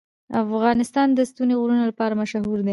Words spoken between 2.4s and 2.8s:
دی.